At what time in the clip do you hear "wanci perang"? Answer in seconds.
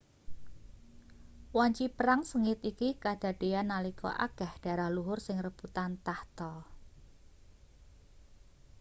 1.57-2.21